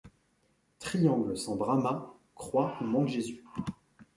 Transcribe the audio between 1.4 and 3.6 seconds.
Brahma! croix où manque Jésus!